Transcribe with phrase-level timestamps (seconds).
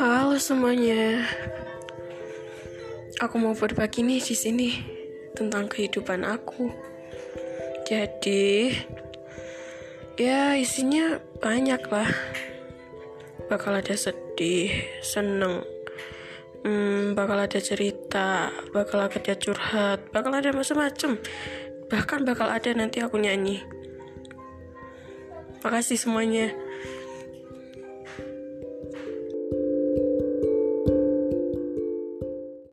[0.00, 1.28] Halo semuanya.
[3.20, 4.72] Aku mau berbagi nih di sini
[5.36, 6.72] tentang kehidupan aku.
[7.84, 8.72] Jadi,
[10.16, 12.08] ya isinya banyak lah.
[13.52, 14.72] Bakal ada sedih,
[15.04, 15.68] seneng,
[16.64, 21.20] hmm, bakal ada cerita, bakal ada curhat, bakal ada macam-macam.
[21.92, 23.60] Bahkan bakal ada nanti aku nyanyi.
[25.60, 26.69] Makasih semuanya.